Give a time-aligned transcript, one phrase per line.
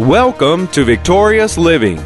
[0.00, 1.98] Welcome to Victorious Living.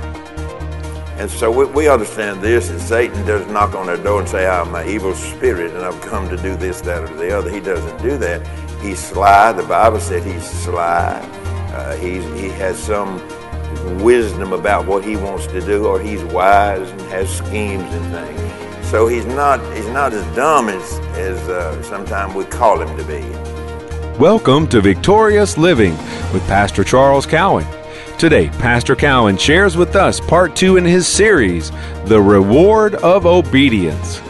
[1.19, 4.47] And so we, we understand this that Satan does knock on our door and say,
[4.47, 7.51] I'm an evil spirit and I've come to do this, that, or the other.
[7.51, 8.47] He doesn't do that.
[8.81, 9.51] He's sly.
[9.51, 11.19] The Bible said he's sly.
[11.75, 13.19] Uh, he's, he has some
[14.05, 18.87] wisdom about what he wants to do, or he's wise and has schemes and things.
[18.87, 23.03] So he's not, he's not as dumb as, as uh, sometimes we call him to
[23.03, 23.29] be.
[24.17, 25.97] Welcome to Victorious Living
[26.33, 27.67] with Pastor Charles Cowan.
[28.21, 31.71] Today, Pastor Cowan shares with us part two in his series,
[32.05, 34.21] The Reward of Obedience.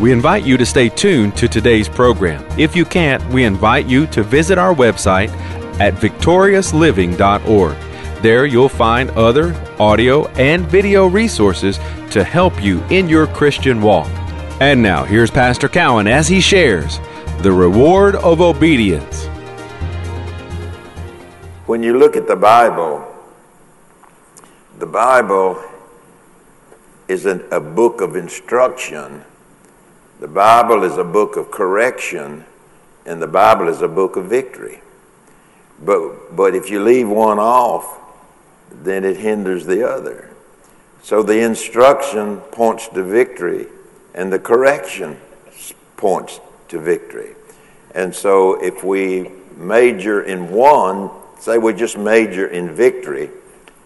[0.00, 2.42] We invite you to stay tuned to today's program.
[2.58, 5.28] If you can't, we invite you to visit our website
[5.78, 7.76] at victoriousliving.org.
[8.22, 11.76] There you'll find other audio and video resources
[12.12, 14.08] to help you in your Christian walk.
[14.62, 16.98] And now, here's Pastor Cowan as he shares
[17.42, 19.28] The Reward of Obedience.
[21.74, 23.04] When you look at the Bible,
[24.78, 25.60] the Bible
[27.08, 29.24] is an, a book of instruction,
[30.20, 32.44] the Bible is a book of correction,
[33.04, 34.82] and the Bible is a book of victory.
[35.84, 37.98] But, but if you leave one off,
[38.70, 40.30] then it hinders the other.
[41.02, 43.66] So the instruction points to victory,
[44.14, 45.16] and the correction
[45.96, 47.34] points to victory.
[47.96, 53.30] And so if we major in one, say we just major in victory,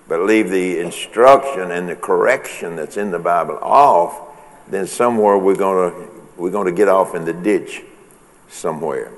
[0.06, 4.20] but leave the instruction and the correction that's in the Bible off,
[4.68, 7.82] then somewhere we're going to we're going to get off in the ditch
[8.48, 9.12] somewhere.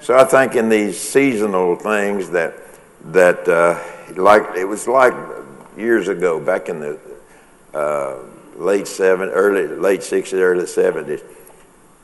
[0.00, 2.54] So I think in these seasonal things that
[3.12, 3.78] that uh,
[4.16, 5.14] like it was like
[5.76, 6.98] years ago, back in the
[7.72, 8.18] uh,
[8.56, 11.20] late seven, early late sixties, early seventies.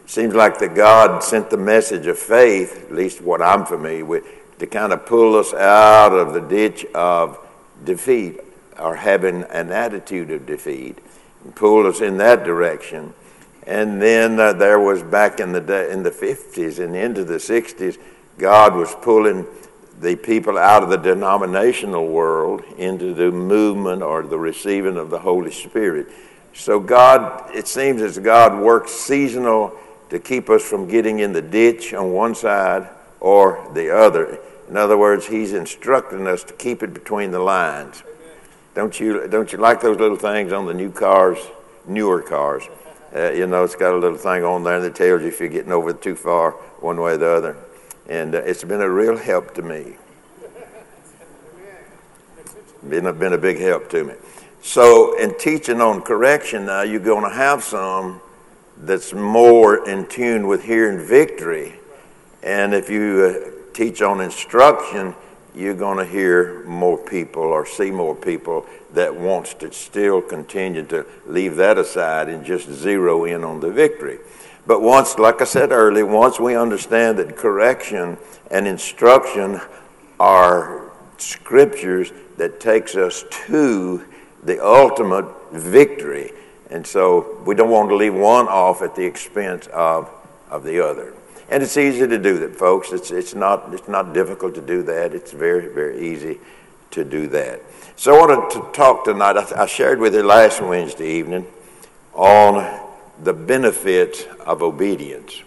[0.07, 4.25] Seems like that God sent the message of faith, at least what I'm familiar with,
[4.61, 7.39] to kind of pull us out of the ditch of
[7.85, 8.41] defeat
[8.79, 10.99] or having an attitude of defeat,
[11.45, 13.13] and pull us in that direction.
[13.67, 17.35] And then uh, there was back in the day, in the 50s and into the
[17.35, 17.99] 60s,
[18.39, 19.47] God was pulling
[20.01, 25.19] the people out of the denominational world into the movement or the receiving of the
[25.19, 26.09] Holy Spirit.
[26.55, 29.77] So God, it seems as God works seasonal
[30.09, 32.89] to keep us from getting in the ditch on one side
[33.21, 34.41] or the other.
[34.71, 38.05] In other words, He's instructing us to keep it between the lines.
[38.77, 41.39] Don't you, don't you like those little things on the new cars,
[41.87, 42.63] newer cars?
[43.15, 45.49] Uh, you know, it's got a little thing on there that tells you if you're
[45.49, 47.57] getting over too far one way or the other.
[48.09, 49.97] And uh, it's been a real help to me.
[52.89, 54.15] Been a, been a big help to me.
[54.63, 58.21] So, in teaching on correction now, you're going to have some
[58.79, 61.75] that's more in tune with hearing victory.
[62.43, 65.15] And if you uh, teach on instruction,
[65.55, 70.85] you're going to hear more people or see more people that wants to still continue
[70.85, 74.19] to leave that aside and just zero in on the victory.
[74.67, 78.19] But once, like I said earlier, once we understand that correction
[78.51, 79.63] and instruction
[80.19, 84.05] are scriptures that takes us to
[84.43, 86.33] the ultimate victory.
[86.69, 90.11] And so we don't want to leave one off at the expense of,
[90.51, 91.15] of the other.
[91.51, 92.93] And it's easy to do that, folks.
[92.93, 95.13] It's, it's, not, it's not difficult to do that.
[95.13, 96.39] It's very, very easy
[96.93, 97.61] to do that.
[97.97, 99.37] So I wanted to talk tonight.
[99.37, 101.47] I, I shared with you last Wednesday evening
[102.15, 102.89] on
[103.23, 105.43] the benefits of obedience.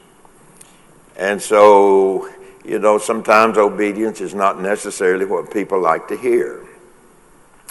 [1.16, 2.30] And so,
[2.66, 6.66] you know, sometimes obedience is not necessarily what people like to hear.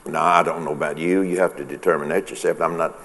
[0.06, 1.20] Now, I don't know about you.
[1.20, 2.60] You have to determine that yourself.
[2.60, 2.98] I'm not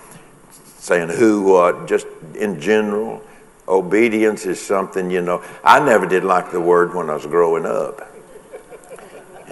[0.80, 3.22] saying who, what, just in general.
[3.68, 7.66] Obedience is something, you know, I never did like the word when I was growing
[7.66, 8.10] up.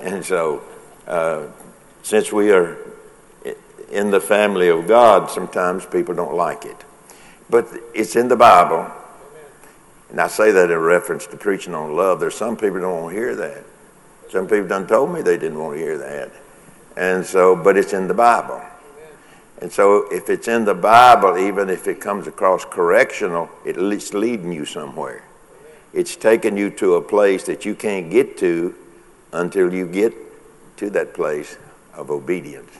[0.01, 0.63] And so,
[1.07, 1.47] uh,
[2.03, 2.77] since we are
[3.91, 6.77] in the family of God, sometimes people don't like it.
[7.49, 8.89] But it's in the Bible.
[10.09, 12.19] And I say that in reference to preaching on love.
[12.19, 13.63] There's some people don't want to hear that.
[14.29, 16.31] Some people done told me they didn't want to hear that.
[16.95, 18.61] And so, but it's in the Bible.
[19.61, 24.51] And so, if it's in the Bible, even if it comes across correctional, it's leading
[24.51, 25.23] you somewhere.
[25.93, 28.75] It's taking you to a place that you can't get to
[29.31, 30.13] until you get
[30.77, 31.57] to that place
[31.93, 32.71] of obedience.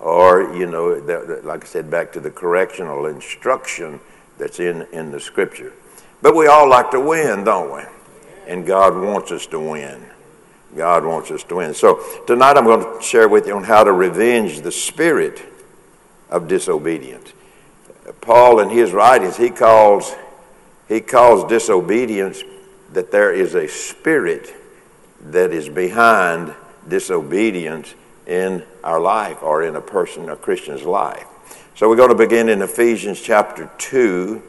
[0.00, 0.94] Or, you know,
[1.44, 4.00] like I said, back to the correctional instruction
[4.38, 5.72] that's in, in the scripture.
[6.20, 7.82] But we all like to win, don't we?
[8.48, 10.04] And God wants us to win.
[10.76, 11.74] God wants us to win.
[11.74, 15.40] So tonight I'm going to share with you on how to revenge the spirit
[16.32, 17.32] of disobedience.
[18.20, 20.12] Paul in his writings he calls
[20.88, 22.42] he calls disobedience
[22.92, 24.52] that there is a spirit
[25.26, 26.54] that is behind
[26.88, 27.94] disobedience
[28.26, 31.26] in our life or in a person, a Christian's life.
[31.74, 34.42] So we're going to begin in Ephesians chapter 2,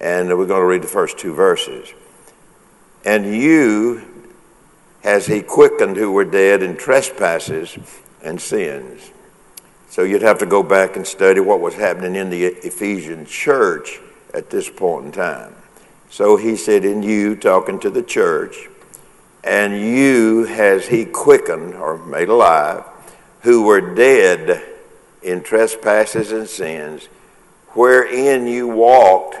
[0.00, 1.94] and we're going to read the first two verses.
[3.04, 4.02] And you
[5.02, 7.78] has he quickened who were dead in trespasses
[8.22, 9.10] and sins.
[9.90, 13.98] So you'd have to go back and study what was happening in the Ephesian church
[14.32, 15.56] at this point in time.
[16.08, 18.68] So he said, In you, talking to the church,
[19.42, 22.84] and you has he quickened or made alive
[23.40, 24.62] who were dead
[25.24, 27.06] in trespasses and sins,
[27.70, 29.36] wherein you walked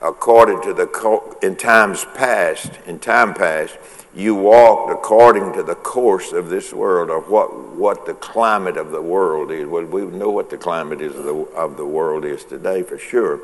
[0.00, 3.76] according to the in times past, in time past,
[4.16, 8.90] you walked according to the course of this world, or what, what the climate of
[8.92, 9.66] the world is.
[9.66, 12.96] Well, we know what the climate is of the, of the world is today for
[12.96, 13.40] sure.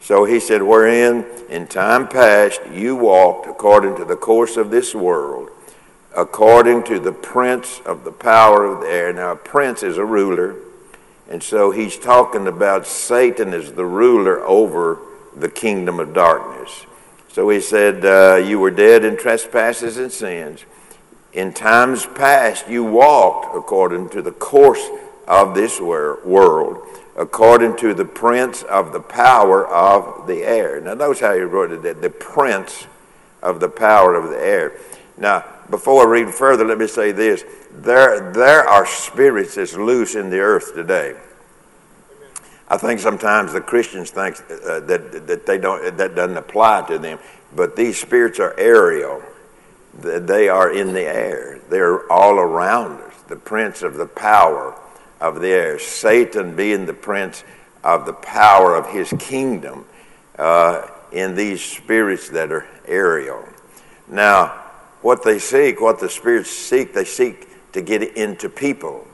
[0.00, 4.94] So he said, Wherein in time past you walked according to the course of this
[4.94, 5.48] world,
[6.16, 9.12] according to the prince of the power of the air.
[9.12, 10.54] Now, a prince is a ruler,
[11.28, 15.00] and so he's talking about Satan as the ruler over
[15.34, 16.86] the kingdom of darkness.
[17.34, 20.64] So he said, uh, You were dead in trespasses and sins.
[21.32, 24.88] In times past, you walked according to the course
[25.26, 26.86] of this world,
[27.16, 30.80] according to the prince of the power of the air.
[30.80, 32.86] Now, notice how he wrote it that the prince
[33.42, 34.78] of the power of the air.
[35.18, 37.44] Now, before I read further, let me say this.
[37.72, 41.16] There, there are spirits that's loose in the earth today.
[42.74, 46.98] I think sometimes the Christians think uh, that, that they don't that doesn't apply to
[46.98, 47.20] them,
[47.54, 49.22] but these spirits are aerial.
[49.96, 51.60] They are in the air.
[51.70, 53.14] They're all around us.
[53.28, 54.76] The prince of the power
[55.20, 57.44] of the air, Satan being the prince
[57.84, 59.84] of the power of his kingdom
[60.36, 63.44] uh, in these spirits that are aerial.
[64.08, 64.46] Now,
[65.00, 69.06] what they seek, what the spirits seek, they seek to get into people.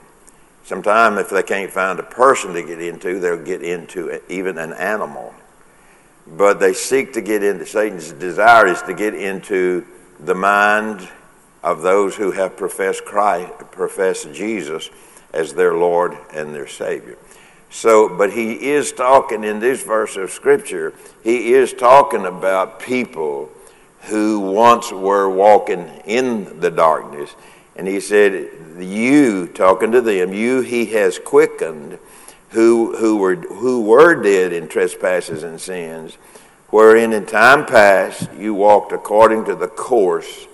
[0.65, 4.73] Sometimes, if they can't find a person to get into, they'll get into even an
[4.73, 5.35] animal.
[6.27, 9.87] But they seek to get into, Satan's desire is to get into
[10.21, 11.09] the mind
[11.62, 14.91] of those who have professed Christ, professed Jesus
[15.33, 17.17] as their Lord and their Savior.
[17.71, 20.93] So, but he is talking in this verse of Scripture,
[21.23, 23.49] he is talking about people
[24.03, 27.35] who once were walking in the darkness.
[27.81, 31.99] And he said, you, talking to them, you he has quickened
[32.50, 36.17] who, who, were, who were dead in trespasses and sins,
[36.69, 40.47] wherein in time past you walked according to the course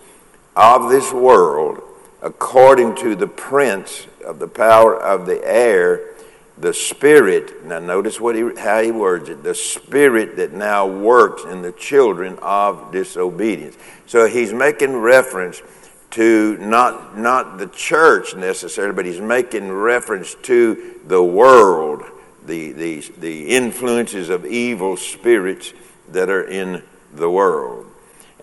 [0.54, 1.82] of this world,
[2.22, 6.14] according to the prince of the power of the air,
[6.56, 7.64] the spirit.
[7.66, 11.72] Now, notice what he, how he words it the spirit that now works in the
[11.72, 13.76] children of disobedience.
[14.06, 15.60] So he's making reference
[16.12, 22.02] to not, not the church necessarily, but he's making reference to the world,
[22.44, 25.72] the, the, the influences of evil spirits
[26.12, 26.82] that are in
[27.14, 27.86] the world.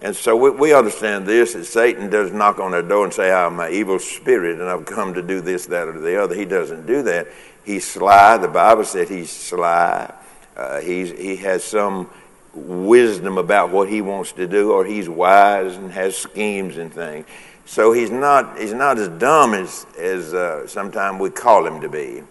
[0.02, 3.32] And so we, we understand this that Satan does knock on our door and say,
[3.32, 6.36] I'm an evil spirit and I've come to do this, that, or the other.
[6.36, 7.28] He doesn't do that.
[7.64, 8.38] He's sly.
[8.38, 10.14] The Bible said he's sly.
[10.58, 12.10] Uh, he's, he has some
[12.54, 17.26] wisdom about what he wants to do, or he's wise and has schemes and things.
[17.66, 21.90] So he's not, he's not as dumb as, as uh, sometimes we call him to
[21.90, 22.24] be.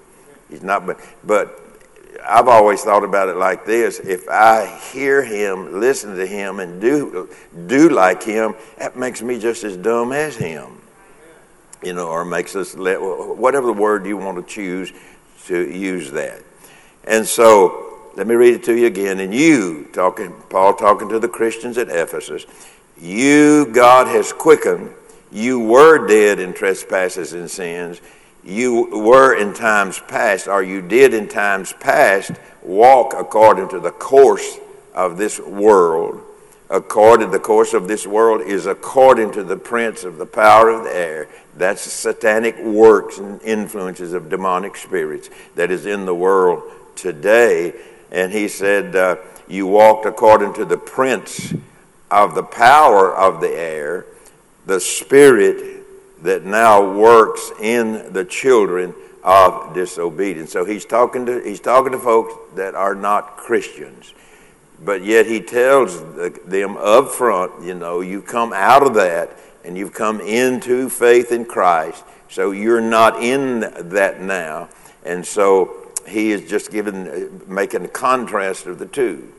[0.49, 1.59] He's not, but, but
[2.25, 6.81] I've always thought about it like this if I hear him, listen to him, and
[6.81, 7.29] do,
[7.67, 10.81] do like him, that makes me just as dumb as him.
[11.83, 14.93] You know, or makes us, let, whatever the word you want to choose,
[15.47, 16.41] to use that.
[17.05, 19.19] And so, let me read it to you again.
[19.19, 22.47] And you, talking, Paul talking to the Christians at Ephesus,
[23.01, 24.95] you God has quickened
[25.33, 28.03] you were dead in trespasses and sins.
[28.45, 33.93] You were in times past, or you did in times past, walk according to the
[33.93, 34.59] course
[34.95, 36.21] of this world.
[36.69, 40.85] According the course of this world is according to the prince of the power of
[40.85, 41.29] the air.
[41.57, 46.63] That's satanic works and influences of demonic spirits that is in the world
[46.97, 47.75] today.
[48.11, 49.17] And he said, uh,
[49.49, 51.55] You walked according to the prince
[52.11, 54.07] of the power of the air
[54.67, 55.85] the spirit
[56.23, 60.53] that now works in the children of disobedience.
[60.53, 64.15] So he's talking to he's talking to folks that are not Christians,
[64.85, 66.01] but yet he tells
[66.45, 69.31] them up front, you know, you come out of that
[69.65, 72.05] and you've come into faith in Christ.
[72.29, 74.69] So you're not in that now,
[75.05, 79.33] and so he is just giving making a contrast of the two.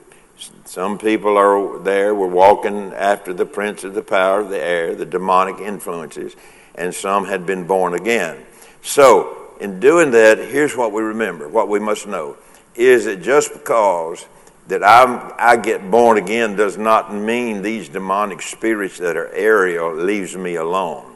[0.65, 4.95] Some people are there, we're walking after the prince of the power of the air,
[4.95, 6.35] the demonic influences.
[6.75, 8.43] and some had been born again.
[8.81, 12.37] So, in doing that, here's what we remember, what we must know
[12.75, 14.25] is that just because
[14.67, 19.93] that I'm, I get born again does not mean these demonic spirits that are aerial
[19.93, 21.15] leaves me alone.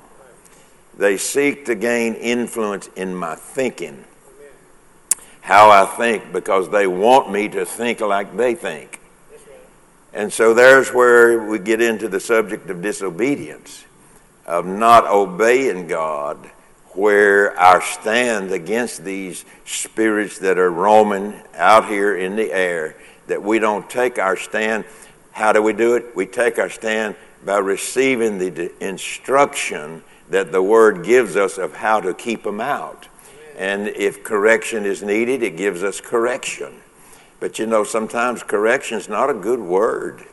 [0.98, 4.04] They seek to gain influence in my thinking,
[5.42, 9.00] how I think, because they want me to think like they think.
[10.14, 13.86] And so there's where we get into the subject of disobedience,
[14.46, 16.38] of not obeying God,
[16.92, 22.96] where our stand against these spirits that are roaming out here in the air
[23.28, 24.86] that we don't take our stand.
[25.32, 26.16] How do we do it?
[26.16, 32.00] We take our stand by receiving the instruction that the Word gives us of how
[32.02, 33.08] to keep them out.
[33.58, 36.74] And if correction is needed, it gives us correction.
[37.40, 40.24] But you know, sometimes correction is not a good word,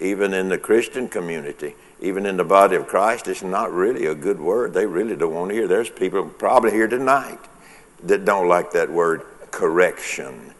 [0.00, 3.26] even in the Christian community, even in the body of Christ.
[3.26, 4.72] It's not really a good word.
[4.72, 5.66] They really don't want to hear.
[5.66, 7.40] There's people probably here tonight
[8.04, 10.52] that don't like that word correction.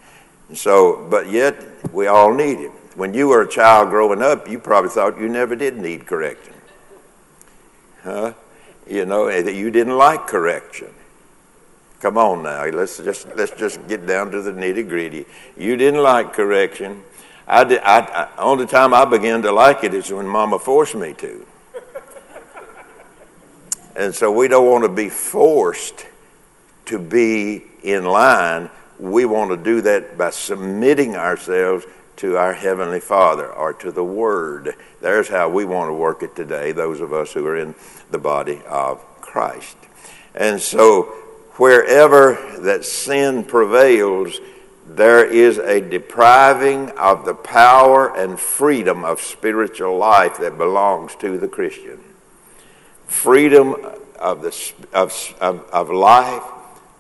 [0.53, 1.57] So, but yet
[1.93, 2.71] we all need it.
[2.97, 6.55] When you were a child growing up, you probably thought you never did need correction.
[8.03, 8.35] Huh?
[8.89, 10.89] You know, that you didn't like correction.
[12.05, 15.25] Come on now, let's just let's just get down to the nitty gritty.
[15.57, 17.03] You didn't like correction.
[17.49, 20.95] I, did, I, I only time I began to like it is when Mama forced
[20.95, 21.47] me to.
[23.97, 26.05] and so we don't want to be forced
[26.85, 28.69] to be in line
[28.99, 34.05] we want to do that by submitting ourselves to our Heavenly Father or to the
[34.05, 34.75] Word.
[35.01, 37.75] There's how we want to work it today, those of us who are in
[38.11, 39.79] the body of Christ.
[40.35, 41.24] And so,
[41.57, 44.41] wherever that sin prevails,
[44.87, 51.39] there is a depriving of the power and freedom of spiritual life that belongs to
[51.39, 51.99] the Christian.
[53.07, 53.77] Freedom
[54.19, 56.43] of, the, of, of, of life,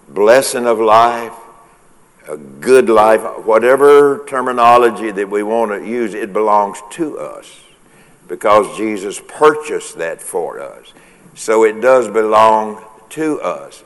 [0.09, 1.33] blessing of life,
[2.29, 7.61] a good life, whatever terminology that we want to use, it belongs to us
[8.29, 10.93] because Jesus purchased that for us.
[11.35, 13.85] So it does belong to us.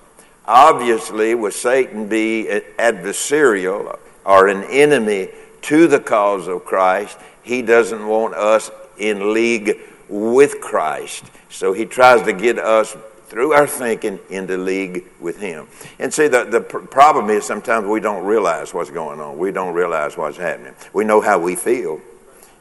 [0.49, 5.28] Obviously, would Satan be adversarial or an enemy
[5.61, 9.78] to the cause of Christ, he doesn't want us in league
[10.09, 11.26] with Christ.
[11.50, 15.69] So he tries to get us through our thinking into league with him.
[15.99, 19.37] And see, the, the pr- problem is sometimes we don't realize what's going on.
[19.37, 20.75] We don't realize what's happening.
[20.95, 22.00] We know how we feel.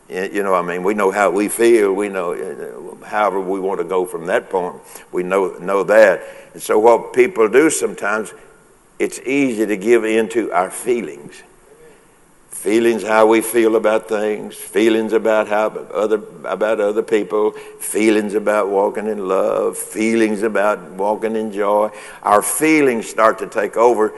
[0.09, 1.91] You know, I mean, we know how we feel.
[1.91, 4.81] We know, uh, however, we want to go from that point.
[5.11, 6.23] We know know that.
[6.53, 8.33] And so, what people do sometimes,
[8.99, 11.43] it's easy to give in to our feelings
[12.57, 18.67] feelings how we feel about things, feelings about how other about other people, feelings about
[18.67, 21.89] walking in love, feelings about walking in joy.
[22.23, 24.11] Our feelings start to take over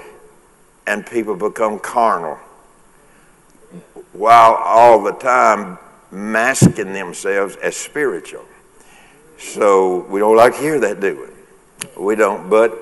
[0.87, 2.39] and people become carnal
[4.13, 5.77] while all the time
[6.11, 8.45] masking themselves as spiritual.
[9.37, 11.29] So we don't like to hear that, do
[11.95, 12.03] we?
[12.03, 12.73] We don't, but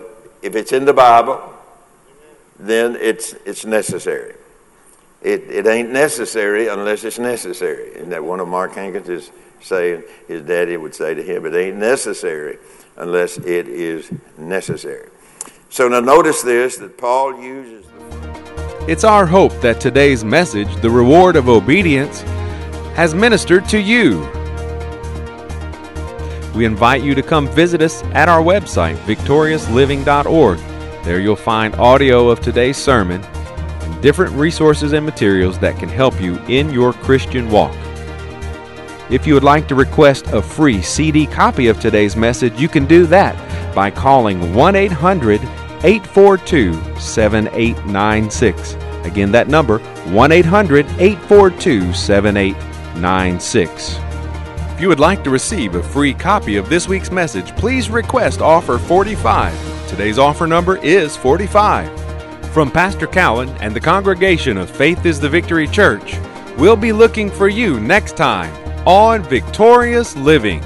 [0.42, 1.54] if it's in the Bible,
[2.60, 4.36] then it's it's necessary.
[5.22, 8.00] It, it ain't necessary unless it's necessary.
[8.00, 11.56] And that one of Mark Hankins is saying, his daddy would say to him, it
[11.56, 12.60] ain't necessary
[12.98, 15.10] unless it is necessary.
[15.70, 17.86] So now notice this that Paul uses.
[18.88, 22.22] It's our hope that today's message, The Reward of Obedience,
[22.96, 24.22] has ministered to you.
[26.56, 30.60] We invite you to come visit us at our website, victoriousliving.org.
[31.04, 33.22] There you'll find audio of today's sermon
[34.00, 37.76] different resources and materials that can help you in your Christian walk.
[39.10, 42.86] If you would like to request a free CD copy of today's message, you can
[42.86, 43.36] do that
[43.76, 45.42] by calling 1 800
[45.84, 48.76] 842 7896.
[49.06, 54.08] Again, that number 1 800 842 7896.
[54.78, 58.42] If you would like to receive a free copy of this week's message, please request
[58.42, 59.88] offer 45.
[59.88, 61.90] Today's offer number is 45.
[62.54, 66.20] From Pastor Cowan and the congregation of Faith is the Victory Church,
[66.58, 68.54] we'll be looking for you next time
[68.88, 70.62] on Victorious Living.